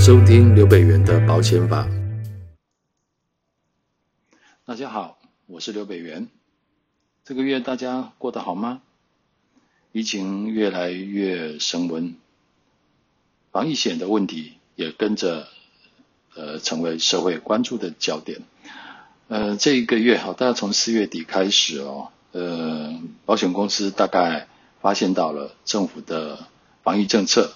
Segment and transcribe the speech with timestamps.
[0.00, 1.86] 收听刘北元的保险法。
[4.64, 6.28] 大家好，我是刘北元。
[7.22, 8.80] 这个月大家过得好吗？
[9.92, 12.16] 疫情越来越升温，
[13.52, 15.48] 防疫险的问题也跟着
[16.34, 18.40] 呃成为社会关注的焦点。
[19.28, 24.48] 呃，这一个月哈，大家从四月底开始哦，呃，保险公司大概
[24.80, 26.46] 发现到了政府的
[26.82, 27.52] 防疫政策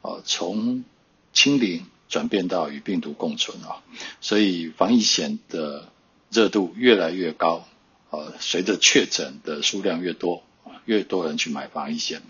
[0.00, 0.84] 啊，从
[1.32, 3.82] 清零转变到与病毒共存啊，
[4.20, 5.88] 所以防疫险的
[6.30, 7.64] 热度越来越高
[8.10, 10.42] 啊，随着确诊的数量越多，
[10.84, 12.22] 越多人去买防疫险，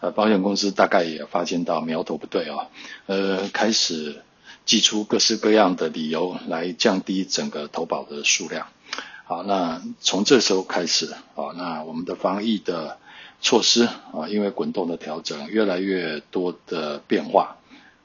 [0.00, 2.68] 呃，保险公司大概也发现到苗头不对啊，
[3.06, 4.22] 呃，开始
[4.64, 8.66] 祭出各式各样的理由来降低整个投保的数量。
[9.24, 11.06] 好，那从这时候开始
[11.36, 12.98] 啊，那我们的防疫的
[13.40, 17.56] 措施啊，因为滚动的调整，越来越多的变化，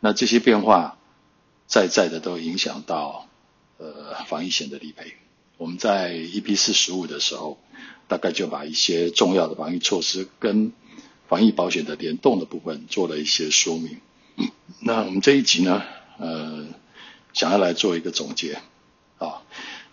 [0.07, 0.97] 那这些变化
[1.65, 3.27] 在在的都影响到
[3.77, 5.15] 呃防疫险的理赔。
[5.57, 7.59] 我们在 EP 四十五的时候，
[8.07, 10.71] 大概就把一些重要的防疫措施跟
[11.27, 13.99] 防疫保险的联动的部分做了一些说明。
[14.79, 15.83] 那我们这一集呢，
[16.19, 16.67] 呃，
[17.33, 18.61] 想要来做一个总结
[19.17, 19.43] 啊，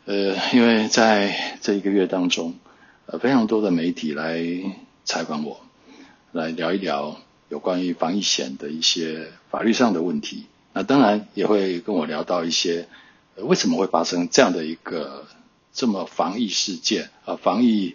[0.04, 2.54] 呃，因为在这一个月当中，
[3.06, 4.38] 呃，非常多的媒体来
[5.04, 5.60] 采访我，
[6.30, 10.46] 来聊一聊有关于防疫险的一些法律上的问题。
[10.72, 12.88] 那当然也会跟我聊到一些，
[13.36, 15.26] 为什么会发生这样的一个
[15.72, 17.94] 这么防疫事件啊，防疫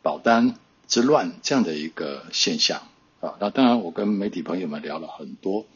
[0.00, 0.54] 保单
[0.86, 2.82] 之乱这样的一个现象
[3.20, 3.34] 啊。
[3.40, 5.66] 那当然，我跟媒体朋友们聊了很多。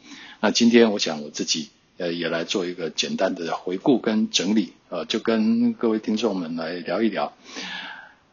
[0.41, 7.35] 那今天我想我自己呃也来做一个简单的回顾跟整理啊，就跟各位听众们来聊一聊，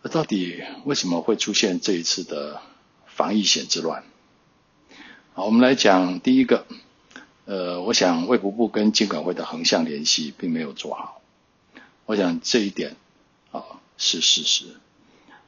[0.09, 2.61] 到底为什么会出现这一次的
[3.07, 4.03] 防疫险之乱？
[5.39, 6.65] 好，我们来讲第一个，
[7.45, 11.21] 呃，我想卫福部跟金管会的横向联系并没有做好，
[12.05, 12.97] 我想这一点
[13.53, 13.63] 啊
[13.97, 14.65] 是事实。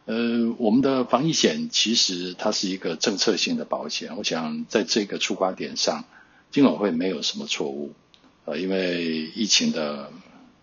[0.06, 6.06] 呃，我们的防疫险其实它是一个政策性的保险，我想在这个出发点上。
[6.52, 7.92] 金管会没有什么错误，
[8.46, 10.10] 呃，因为疫情的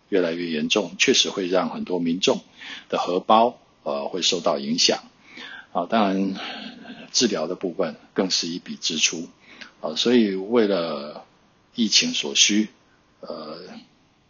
[0.09, 2.41] 越来越严重，确实会让很多民众
[2.89, 5.01] 的荷包呃会受到影响，
[5.73, 6.35] 啊，当然
[7.13, 9.29] 治疗的部分更是一笔支出，
[9.81, 11.25] 啊，所以为了
[11.75, 12.69] 疫情所需，
[13.21, 13.59] 呃，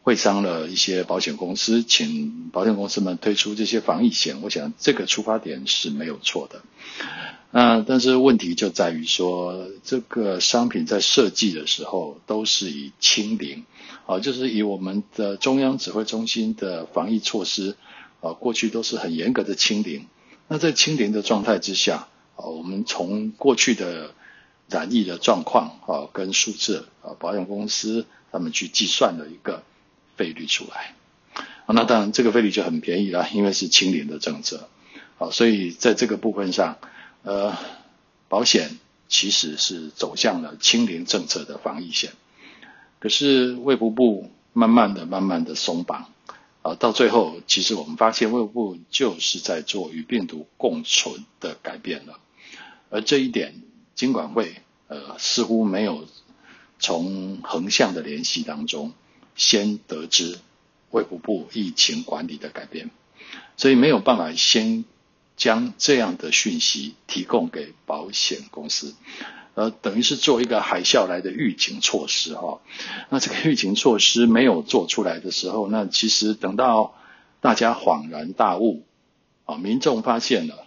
[0.03, 6.63] 会伤了一些保险公司，请保险公司们推出这些防疫险，我想这个出发点是没有错的。
[7.51, 13.65] 那但是问题就在于说，这个商品在设计的时候都是以清零，
[14.07, 17.77] 啊，就是以我们的中央指挥中心的防疫措施，
[18.21, 20.07] 啊，过去都是很严格的清零。
[20.47, 22.09] 那在清零的状态之下，
[22.39, 24.15] 啊，我们从过去的
[24.71, 29.63] 染疫的状况，啊，跟数字，啊，保险公司他们去计算的一个
[30.17, 30.95] 费率出来，
[31.67, 34.71] 啊，那当然这个费率就很便宜了，因为是清零的政策，
[35.19, 36.79] 啊，所以在这个部分上。
[37.25, 37.53] 呃，
[38.29, 38.79] 保险
[39.09, 42.13] 其实是走向了清零政策的防疫险，
[43.01, 46.11] 可是卫福部慢慢的、慢慢的松绑，
[46.63, 52.21] 啊，到最后，其实我们发现卫福部就是在做与病毒共存的改变了，
[52.91, 53.63] 而这一点，
[53.95, 54.57] 金管会
[54.89, 56.07] 呃似乎没有
[56.79, 58.93] 从横向的联系当中
[59.37, 60.39] 先得知
[60.91, 62.91] 卫福部疫情管理的改变，
[63.57, 64.85] 所以没有办法先。
[65.39, 68.97] 将这样的讯息提供给保险公司，
[69.55, 72.61] 呃，等于是做一个海啸来的预警措施哈、哦。
[73.09, 76.97] 那这个预警措施没有做出来的时候，那其实等到
[77.41, 78.83] 大家恍然大悟，
[79.45, 80.67] 啊，民众发现了，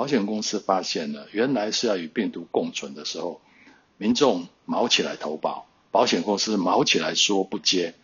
[0.00, 3.42] 保险公司发现了，原来是要与病毒共存的时候，
[3.98, 7.94] 民众卯起来投保，保险公司卯起来说不接，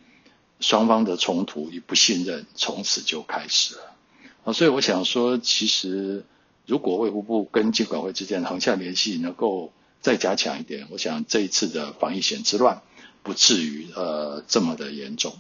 [0.61, 3.97] 双方的冲突与不信任从此就开始了。
[4.45, 6.27] 啊，所以我想说，其实
[6.67, 12.83] 如果卫福部跟监管会之间的横向联系能够再加强一点，我想这一次的防疫险之乱
[13.23, 15.33] 不至于呃这么的严重。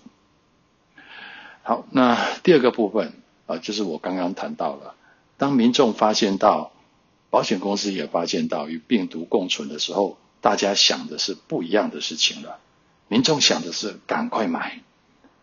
[1.63, 3.13] 好，那第二个部分
[3.45, 4.95] 啊，就是我刚刚谈到了，
[5.37, 6.73] 当民众发现到，
[7.31, 12.59] 保险公司也发现到与病毒共存的时候，大家想的是不一样的事情了。
[13.09, 14.83] 民众想的是赶快买，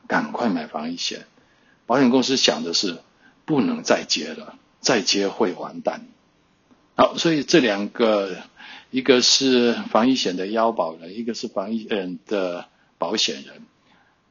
[0.07, 1.25] 赶快买防疫险，
[1.85, 3.01] 保险公司想的是。
[3.45, 6.07] 不能再接了，再接会完蛋。
[6.95, 8.37] 好，所以这两个，
[8.89, 13.65] 一个是防疫险的腰保人，一个是防疫人的保险人，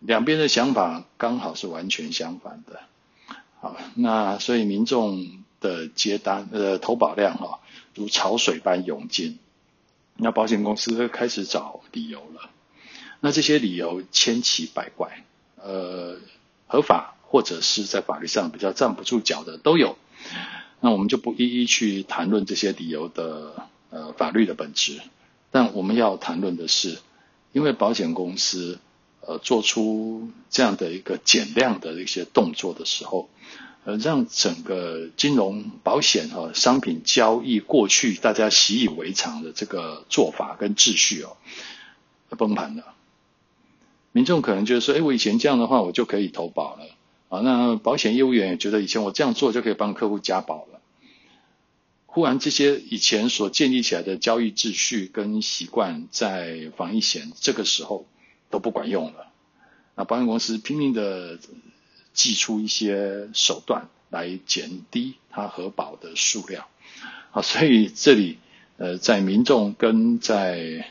[0.00, 2.80] 两边的想法刚好是完全相反的。
[3.60, 7.60] 好，那所以民众的接单呃投保量哈、
[7.94, 9.38] 如潮水般涌进，
[10.16, 12.50] 那保险公司开始找理由了。
[13.20, 15.24] 那这些理由千奇百怪，
[15.56, 16.18] 呃，
[16.66, 19.96] 合法或者是在法律上比较站不住脚的都有。
[20.80, 25.00] 那我们就不一一去谈论这些理由的呃法律的本质，
[25.52, 26.98] 但我们要谈论的是，
[27.52, 28.80] 因为保险公司
[29.20, 33.28] 呃做出这样的一个减量的一些动作的时候，
[33.84, 41.36] 呃，让整个金融保险和、商品交易过去大家习以为常的这个做法跟秩序哦，
[42.36, 42.94] 崩盘了。
[44.12, 46.86] 民众可能觉得说，哎，我以前这样的话，我就可以投保了。
[47.28, 50.80] 啊，那保险业务员也觉得以前我这样做就可以帮客户加保了。
[52.06, 58.06] 忽然这些以前所建立起来的交易秩序跟习惯，在防疫险这个时候
[58.50, 59.32] 都不管用了。
[59.96, 61.38] 那保险公司拼命的
[62.12, 66.66] 祭出一些手段来减低它核保的数量。
[67.32, 68.38] 啊，所以这里
[68.76, 70.90] 呃，在民众跟在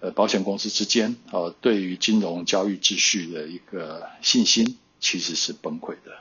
[0.00, 4.78] 呃保险公司之间，呃，对于金融交易秩序的一个信心。
[5.02, 6.18] 其实是崩溃的，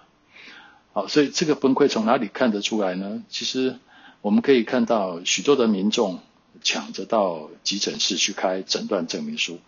[0.94, 3.26] 好，所以这个崩溃从哪里看得出来呢？
[3.28, 3.78] 其实
[4.22, 6.22] 我们可以看到许多的民众
[6.64, 9.60] 抢着到急诊室去开诊断证明书，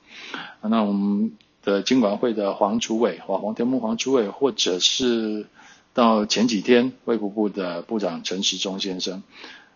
[0.61, 1.33] 那我们
[1.63, 5.45] 的金管会的黄主委，黄天牧黄主委，或者是
[5.93, 9.23] 到前几天卫福部的部长陈时中先生，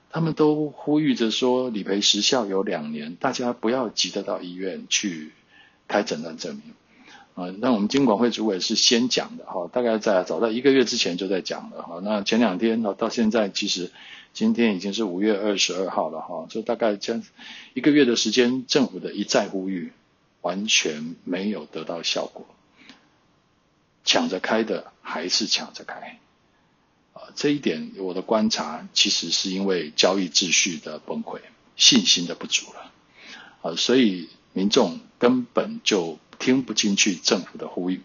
[0.09, 5.31] 他们都呼吁着说理赔时效有两年，大家不要急着到医院去
[5.87, 6.63] 开诊断证明。
[7.35, 11.99] 啊，那我们金管会主委是先讲的哈，大概在早在一个月之前就在讲了哈。
[12.01, 13.91] 那前两天到现在，其实
[14.31, 17.21] 今天已经是五月二十二号了哈，就大概将
[17.73, 19.91] 一个月的时间，政府的一再呼吁，
[20.45, 22.45] 完全没有得到效果，
[24.03, 26.19] 抢着开的还是抢着开，
[27.13, 31.39] 啊，这一点我的观察其实是因为交易秩序的崩溃，
[31.75, 32.91] 信心的不足了，
[33.63, 36.19] 啊，所以民众根本就。
[36.37, 38.01] 听不进去政府的呼吁，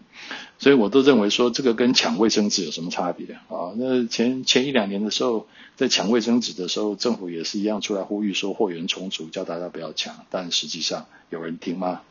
[0.57, 3.75] 所以我都认为说这个跟抢卫生纸有什么差别啊？
[3.75, 10.25] 那前前一两年的时候，在抢卫生纸的时候，政府也是一样出来呼吁说货源充足，叫大家不要抢。
[10.29, 12.03] 但实际上有人听吗？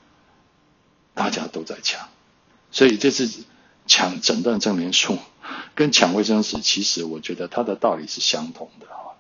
[1.15, 2.09] 大家都在抢，
[2.71, 3.29] 所以这次
[3.87, 5.19] 抢诊断证明书
[5.75, 9.17] 跟抢卫生纸，其实我觉得它的道理是相同的啊。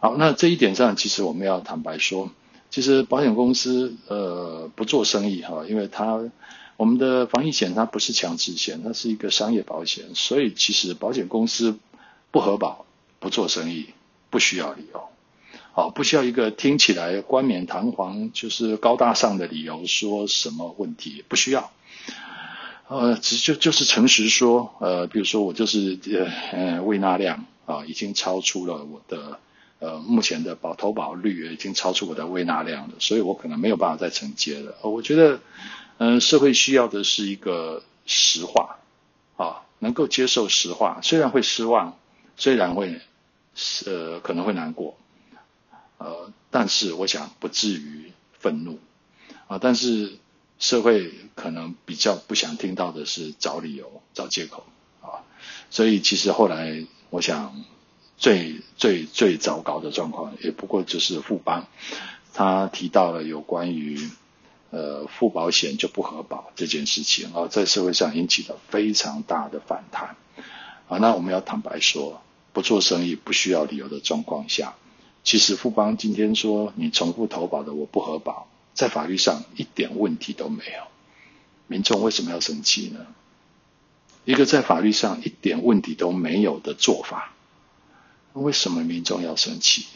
[0.00, 2.30] 好，那这一点上，其实我们要坦白说。
[2.70, 6.20] 其实保险公司呃不做生意哈，因为它
[6.76, 11.78] 我们的防疫险它不是强制险，它是一个商业保险，所以其实保险公司
[12.30, 12.84] 不核保
[13.20, 13.86] 不做生意
[14.28, 15.08] 不需要理由，
[15.78, 21.70] 啊，不需要一个听起来冠冕堂皇就是高大上的理由，说什么问题不需要，
[22.88, 29.38] 呃，只就就是诚实说，呃，比如说我就是呃呃未纳量啊已经超出了我的。
[29.80, 34.74] 呃，目前的保投保率已经超出我的未纳量了，所以我可能没有办法再承接了。
[34.82, 35.38] 我觉得，
[35.98, 38.80] 嗯、社会需要的是一个实话，
[39.36, 41.96] 啊，能够接受实话，虽然会失望，
[42.36, 43.00] 虽然会，
[43.86, 44.96] 呃，可能会难过，
[45.98, 48.78] 呃，但是我想不至于愤怒，
[49.46, 50.18] 啊，但是
[50.58, 54.64] 社会可能比较不想听到的是找理由、找借口，
[55.02, 55.22] 啊，
[55.70, 57.64] 所以其实后来我想。
[58.20, 61.68] 最最最糟糕的状况，也不过就是富邦，
[62.34, 64.10] 他提到了有关于
[64.70, 70.16] 呃富保险就不核保这件事情啊，在社会上引起了非常大的反弹
[70.88, 70.98] 啊。
[70.98, 72.20] 那我们要坦白说，
[72.52, 74.74] 不做生意不需要理由的状况下，
[75.24, 80.82] 其实富邦今天说你重复投保的我不核保，在法律上一点问题都没有。
[81.66, 83.06] 民众为什么要生气呢？
[84.24, 87.34] 一个在法律上一点问题都没有的做法。
[88.32, 89.86] 为什么民众要生气？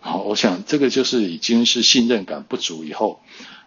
[0.00, 3.20] 好，我想这个就是已经是信任感不足以后，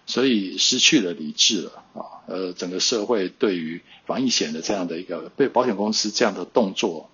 [0.05, 2.25] 所以失去了理智了啊。
[2.27, 7.09] 呃，整个社会对于防疫险的这样的一个被保险公司这样的动作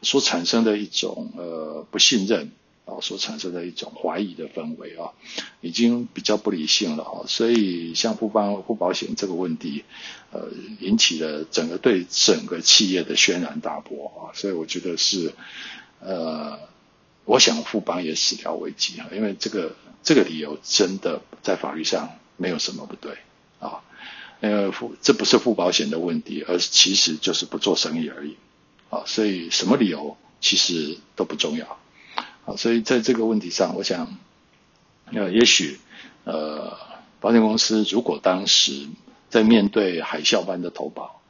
[0.00, 2.50] 所产生的一种呃不信任
[2.84, 5.12] 啊，所产生的一种怀疑的氛围啊，
[5.60, 7.24] 已经比较不理性了啊。
[7.26, 9.84] 所以像富邦富保险这个问题，
[10.30, 10.48] 呃，
[10.80, 14.34] 引起了整个对整个企业的轩然大波啊。
[14.34, 15.32] 所以我觉得是。
[16.04, 16.58] 呃，
[17.24, 23.18] 我想富邦也始料未及啊，因为这个这个理由真的在法律上没有什么不对
[23.60, 23.84] 啊，
[24.40, 28.36] 呃，富这不是富保险的问题，而其实就是不做生意而已
[28.90, 31.78] 啊，所以什么理由其实都不重要
[32.44, 34.16] 啊，所以在这个问题上，我想，
[35.12, 35.78] 呃，也许
[36.24, 36.76] 呃，
[37.20, 38.88] 保险公司如果当时
[39.28, 41.22] 在面对海啸般的投保，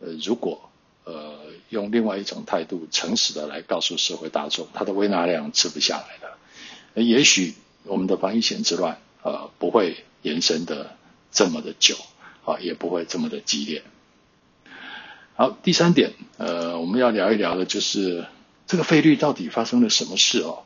[0.00, 0.70] 呃，如果
[1.04, 1.46] 呃。
[1.68, 6.38] 用另外一种态度，诚实的来告诉社会大众，他的未纳量吃不下来了。
[7.02, 10.96] 也许我们的防疫险之乱，呃，不会延伸的
[11.32, 11.96] 这么的久
[12.44, 13.82] 啊，也不会这么的激烈。
[15.34, 18.24] 好，第三点，呃，我们要聊一聊的就是
[18.66, 20.64] 这个费率到底发生了什么事哦？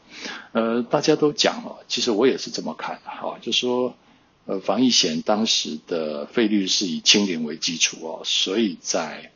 [0.53, 3.95] 呃，大家都讲哦，其实我也是这么看的哈，就说
[4.47, 9.31] 呃，防疫险当时的费率是以清零为基础哦，所以在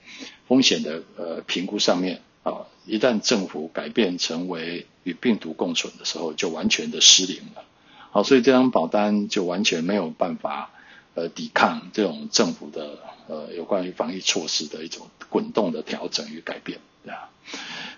[0.48, 7.64] 风险的呃评估上面啊，一旦政府改变成为与病毒共存的时候，就完全的失灵了。
[8.10, 10.70] 好，所以这张保单就完全没有办法
[11.14, 17.28] 呃抵抗这种政府的呃有关于防疫措施的一种滚动的调整与改变，啊。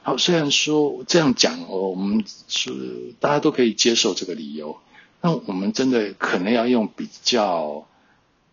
[0.07, 4.79] 好，虽然说这样讲哦，我们是大家都可以接受这个理由，
[5.21, 7.89] 那我们真的可能要用比较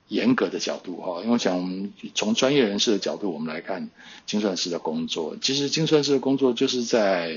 [0.07, 3.91] 严格的角度哈，因为想我们从专业人士的角度，我们来看
[4.25, 7.31] 精算师的工作，其实精算师的工作就是在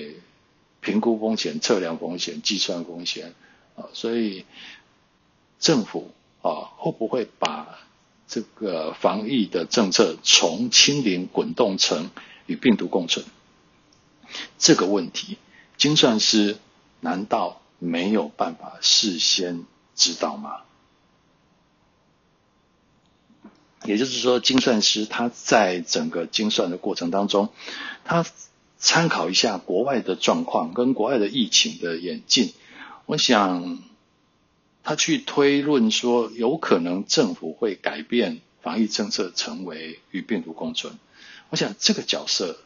[0.80, 3.35] 评估风险、测量风险、计算风险。
[3.75, 4.46] 啊，所以
[5.61, 7.80] 政府啊会不会把
[8.26, 12.08] 这个防疫的政策从清零滚动成
[12.46, 13.26] 与病毒共存？
[14.59, 15.38] 这个问题，
[15.76, 16.59] 精算师
[17.00, 19.64] 难道没有办法事先
[19.95, 20.62] 知道吗？
[23.85, 27.50] 也就是说，精算师他在整个精算的过程当中，
[28.04, 28.26] 他
[28.78, 32.52] 参考一下国外的状况跟国外的疫情的演进。
[33.04, 33.78] 我想，
[34.83, 40.99] 他去推论说，有可能政府会改变防疫政策，成为与病毒共存。
[41.50, 42.59] 我想这个角色，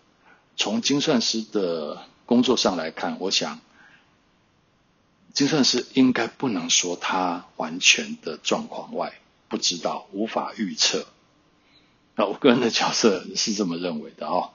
[0.60, 3.60] 从精算师的工作上来看，我想，
[5.32, 11.06] 精算师应该不能说他完全的状况外，不知道，无法预测。
[12.26, 14.50] 我个人的角色是这么认为的啊，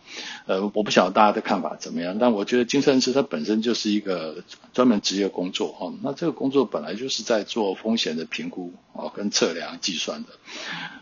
[0.46, 4.44] 呃，我不晓得大家的看法怎么样，但我觉得精算师他本身就是一个
[4.74, 10.30] 专门职业工作哈，那这个工作本来就是在做风险的评估啊跟测量计算的，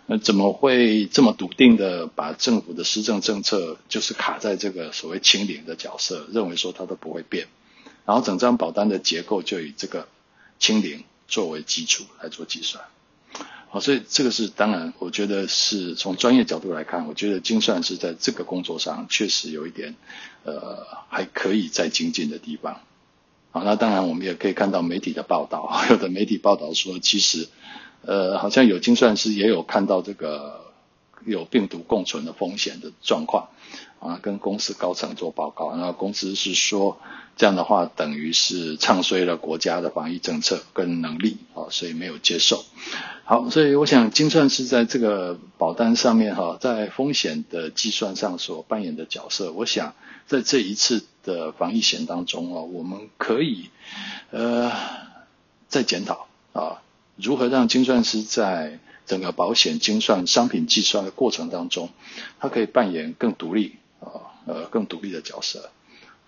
[0.05, 7.47] 那怎么会这么笃定的把政府的施政政策就是卡在这个所谓清零的角色，认为说它都不会变，
[8.05, 10.07] 然后整张保单的结构就以这个
[10.59, 12.83] 清零作为基础来做计算。
[13.73, 19.95] 好，所以这个是当然，我觉得是从专业角度来看，我觉得精算师在这个工作上确实有一点，
[20.43, 22.81] 呃，还可以再精进的地方。
[23.49, 27.47] 好，那当然我们也可以看到媒体的报道， 有的媒体报道说，其实，
[28.03, 30.62] 呃，好像有精算师也有看到这个
[31.25, 33.49] 有病毒共存的风险的状况，
[33.99, 36.99] 啊，跟公司高层做报告，然后公司是说
[37.35, 42.63] 这样的话等于是唱衰了国家的防疫政策跟能力，啊，所以没有接受。
[43.25, 49.95] 好，所以我想精算师在这个保单上面哈，在风险的计算上所扮演的角色，我想
[50.27, 53.69] 在这一次的防疫险当中啊，我们可以
[54.31, 54.71] 呃
[55.69, 56.27] 再检讨，
[57.15, 61.89] 如何让精算师在整个保险精算商品计算的过程当中，
[62.39, 65.71] 他可以扮演更独立啊呃更独立的角色，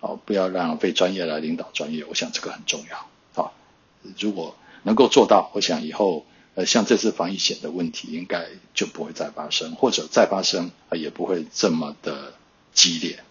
[0.00, 3.52] 啊不要让非专业来领导专业，我想这个很重要啊。
[4.18, 6.26] 如果能够做到，我想以后。
[6.58, 12.32] 呃，像这次防疫险的问题，应该就不会再发生，或者再发生，也不会这么的
[12.72, 13.22] 激烈。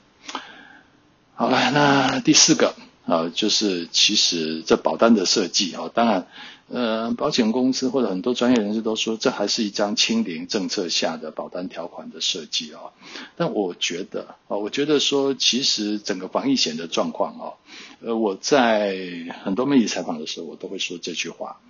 [1.33, 2.75] 好了，那第四个
[3.07, 6.27] 啊，就是其实这保单的设计啊，当然，
[6.67, 12.91] 呃，保险公司或者很多专业人士都说，这还是一张清零政策下的保单条款的设计啊。
[13.35, 17.53] 但我觉得啊，我觉得说，其实整个防疫险的状况啊，
[18.01, 18.95] 呃，我在
[19.43, 21.61] 很多媒体采访的时候，我都会说这句话。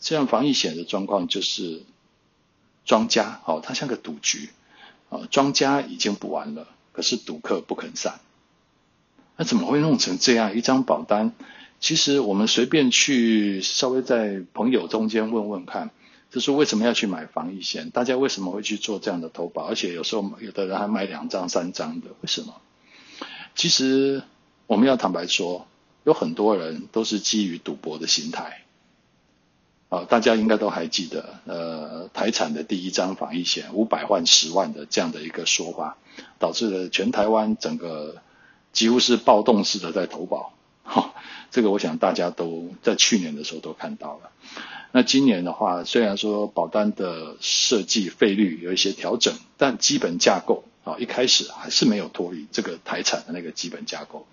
[0.00, 1.82] 这样防疫险的状况就是
[2.84, 4.50] 庄家，哦，它像个赌局，
[5.08, 8.18] 啊，庄家已经补完了，可是赌客不肯散，
[9.36, 11.32] 那怎么会弄成这样一张保单？
[11.84, 15.90] 其实我们随便去稍微在朋友中间问问看，
[16.30, 17.90] 就是为什么要去买防疫险？
[17.90, 19.66] 大家为什么会去做这样的投保？
[19.66, 22.54] 而且有时候有的人还买两张、三张的，为什么？
[23.54, 24.22] 其实
[24.66, 25.66] 我们要坦白说，
[26.04, 28.62] 有很多人都是基于赌博的心态。
[29.90, 35.98] 啊，大家应该都还记得，呃，台产的第一张防疫险五百万、十万的这样的一个说法，
[36.38, 38.22] 导致了全台湾整个
[38.72, 40.54] 几乎是暴动式的在投保。
[41.54, 44.32] 这个我想大家都在去年的时候都看到了。
[44.90, 54.26] 那今年的话，虽然说保单的设计费率有一些调整，但基本架构啊，一开始还是没有脱离这个台产的那个基本架构，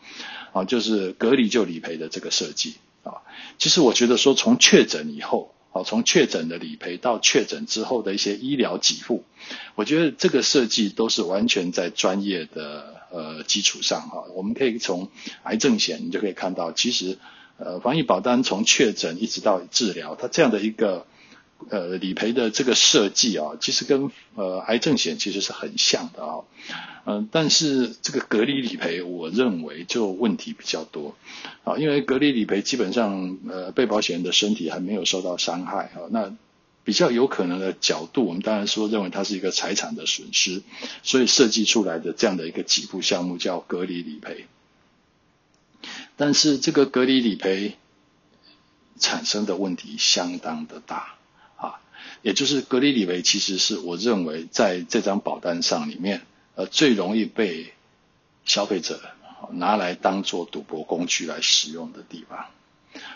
[0.52, 2.78] 啊，就是隔离就理赔的这个设计。
[3.04, 3.22] 啊，
[3.60, 9.24] 其实我觉得说，从确诊以后，好，从确诊的理赔到确诊之后的一些医疗给付，
[9.76, 14.26] 我觉得这个设计都是完全在专业的呃基础上哈。
[14.36, 15.10] 我们可以从
[15.44, 17.18] 癌症险，你就可以看到，其实
[17.58, 21.06] 呃防疫保单从确诊一直到治疗，它这样的一个
[21.70, 26.44] 呃理赔的这个设计啊，其实跟呃癌症险其实是很像的啊，
[27.06, 31.16] 嗯、呃，但是这个隔离理赔，我认为就问题比较多
[31.64, 36.36] 啊，因为隔离理赔基本上呃被保险人的身体还没有受到伤害啊，那
[36.84, 40.64] 比较有可能的角度，我们当然说认为它是一个财产的损失，
[41.04, 44.48] 所以设计出来的这样的一个给付项目叫隔离理赔。
[46.18, 47.76] 但是这个隔离理赔
[49.00, 51.16] 产生的问题相当的大，
[52.22, 56.22] 也就是格里里维其实是我认为在这张保单上里面
[56.56, 57.74] 呃最容易被
[58.46, 59.02] 消费者
[59.52, 62.46] 拿来当做赌博工具来使用的地方。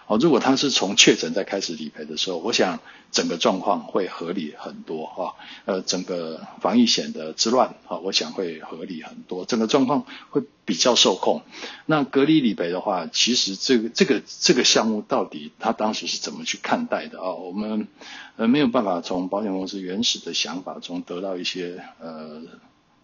[0.07, 2.79] 哦，如果他是从确诊再开始理赔的时候，我想
[3.12, 5.33] 整个状况会合理很多哈。
[5.65, 11.41] 呃，整个防疫险的之乱啊，我想会合理很多，整个状况会比较受控。
[11.88, 17.33] 那隔离理赔的话，其实这个这个这个项目到底他当时是怎么去看待的啊？
[17.33, 17.88] 我们
[18.35, 22.43] 呃没有办法从保险公司原始的想法中得到一些呃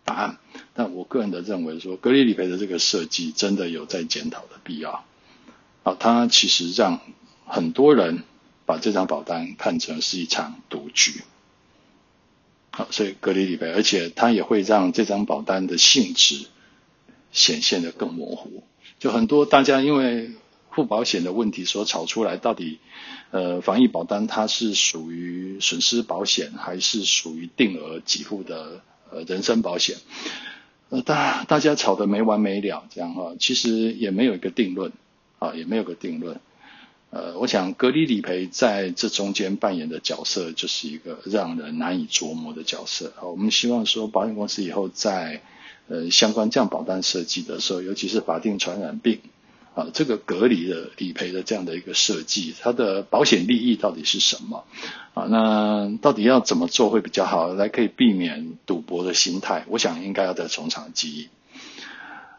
[0.05, 0.37] 答案。
[0.75, 5.03] 但我个人的认为说，隔离理赔的这个设计真的有在检讨的必要。
[5.83, 6.99] 啊，它其实让
[7.45, 8.23] 很多人
[8.65, 11.21] 把这张保单看成是一场赌局。
[12.71, 16.45] 好，所以隔离理赔，而且它也会让这张保单的性质
[17.31, 18.63] 显现的更模糊。
[18.99, 20.31] 就很多大家因为
[20.69, 22.79] 付保险的问题所吵出来，到底
[23.31, 29.97] 呃防疫保单它是属于损失保险，还是属于定额给付的呃人身保险？
[30.89, 34.93] 呃，大大家吵得没完没了，这样哈，其实也没有一个定论。
[35.41, 36.39] 啊，也没有个定论。
[37.09, 43.11] 呃，我想隔离理赔在这中间扮演的角色，就是一个让人难以琢磨的角色。
[43.17, 45.41] 啊，我们希望说，保险公司以后在
[45.87, 49.19] 呃相关这样保单设计的时候，尤其是法定传染病
[49.73, 54.63] 啊，这个隔离的理赔的这样的一个设计，它的保险利益到底是什么？
[55.15, 59.65] 啊，那到底要怎么做会比较好，来可以避免赌博的心态？
[59.69, 61.29] 我想应该要再从长计议。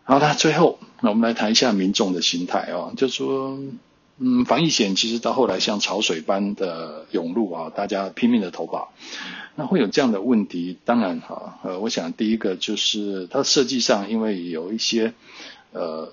[0.04, 3.56] 好，那最后，那我们来谈一下民众的心态哦，就说，
[4.18, 8.92] 嗯，防疫险其实到后来像潮水般的涌入啊，大家拼命的投保，
[9.54, 10.76] 那会有这样的问题。
[10.84, 15.14] 当然哈，呃，我想第一个就是它设计上，因为有一些
[15.70, 16.12] 呃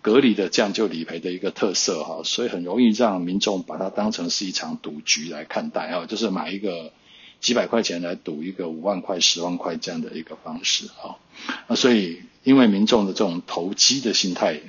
[0.00, 6.92] 隔离的这样就理赔的一个特色哈，所以很容易让民众把它当成是一场赌局来看待啊，就是买一个
[7.40, 11.18] 几百块钱来赌一个五万块、十万块这样的一个方式啊，
[11.66, 12.20] 那所以。
[12.42, 14.60] 因为民众的这种投机的心态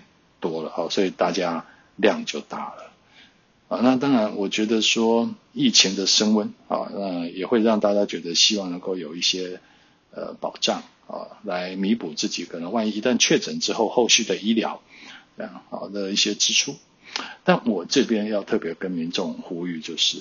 [0.42, 2.92] 多了，所以大家量就大了
[3.70, 3.80] 啊。
[3.82, 9.62] 那当然，我觉得说疫情的升温啊，那也会让大家觉得希望能够有一些
[10.14, 14.82] 呃保障啊，来弥补自己可能万一一旦确诊之后后续的医疗
[15.38, 16.76] 这样好的一些支出。
[17.46, 20.18] 但我这边要特别跟民众呼吁，就是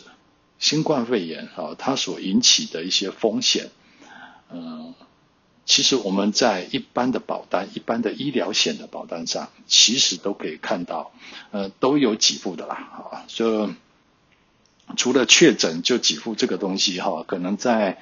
[0.60, 3.70] 新冠肺炎啊，它所引起的一些风险，
[4.52, 4.94] 嗯。
[5.70, 11.12] 其实我们在一般的保单、一般的医疗险的保单上，其实都可以看到，
[11.52, 12.74] 呃，都有给付的啦，
[13.12, 13.70] 啊，就
[14.96, 17.98] 除了确诊就给付这个东西哈，可能在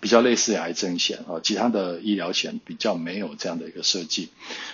[0.00, 4.28] 比较类似癌症险啊，其他的医疗险比较没有这样的一个设计。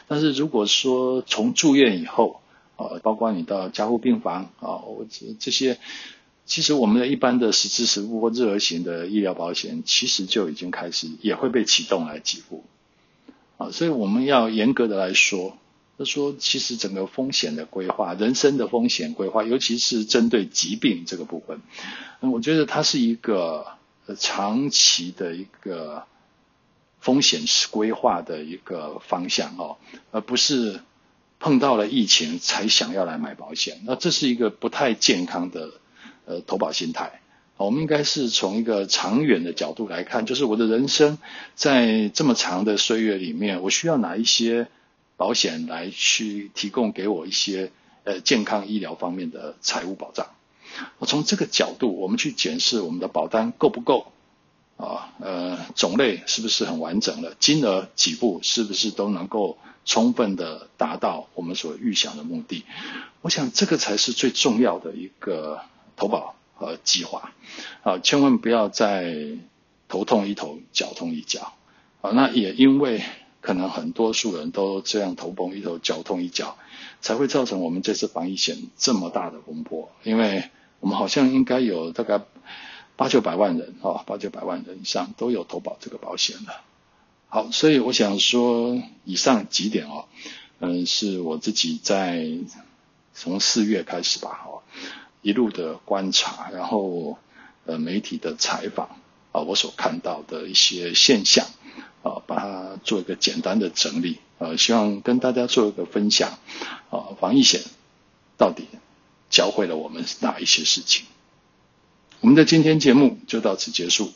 [0.07, 2.43] 但是如果说从住院以后
[2.77, 5.79] 啊，包括你到加护病房啊，或者这些。
[6.49, 12.65] 其实我们的一般的实支实付或日额型的医疗保险，其实就已经开始也会被启动来给付，
[13.59, 15.59] 啊，所以我们要严格的来说，
[15.99, 21.61] 就说其实整个风险的规划，人生的风险规划，尤其是针对疾病这个部分，
[22.21, 23.67] 那我觉得它是一个
[24.17, 26.05] 长期的一个
[26.99, 29.77] 风险规划的一个方向哦，
[30.13, 30.81] 而不是
[31.39, 35.73] 碰到了疫情才想要来买保险，那这是一个不太健康的。
[36.29, 37.23] 呃，投保心态，
[37.57, 41.17] 我们应该是从一个长远的角度来看，就是我的人生
[41.55, 44.69] 在这么长的岁月里面，我需要哪一些
[45.17, 47.73] 保险来去提供给我一些
[48.05, 50.27] 呃健康医疗方面的财务保障。
[50.99, 54.13] 我从这个角度，我们去检视我们的保单够不够
[54.77, 55.15] 啊？
[55.21, 57.35] 呃，种类是不是很完整了？
[57.41, 62.67] 金额几步是不是都能够充分的达到我们所预想的目的？
[63.23, 65.63] 我想这个才是最重要的一个。
[65.99, 67.33] 投保和计划，
[67.83, 69.15] 啊，千万不要再
[69.89, 71.55] 头痛医头，脚痛医脚，
[72.01, 73.03] 啊，那也因为
[73.41, 76.57] 可能很多数人都这样头崩一头，脚痛医脚，
[77.01, 79.91] 才会造成我们这次防疫险这么大的风波。
[80.05, 82.21] 因为我们好像应该有大概
[82.95, 86.63] 八九百万人，啊，八九百万人以上都有投保这个保险了。
[87.29, 90.05] 好，所以我想说，以上几点啊，
[90.61, 92.25] 嗯，是我自己在
[93.15, 94.63] 从四月开始吧，哈。
[95.23, 97.19] 一路的观察，然后
[97.67, 98.89] 呃媒体的采访
[99.33, 101.47] 啊，我所看到的一些现象
[102.03, 106.39] 啊，把它做一个简单的整理啊，希望跟大家做一个分享
[106.91, 107.61] 啊，防疫险
[108.37, 108.67] 到底
[109.29, 111.05] 教会了我们哪一些事情？
[112.21, 114.13] 我们的今天节目就到此结束。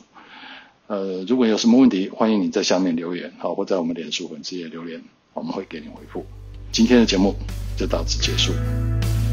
[0.87, 5.01] 呃，如果有什么问题，欢迎你在下面留言，好，或在我们脸书粉丝页留言，
[5.33, 6.25] 我们会给你回复。
[6.73, 7.35] 今天的节目
[7.77, 8.51] 就到此结束，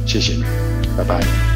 [0.07, 0.43] 谢谢你，
[0.97, 1.50] 拜拜。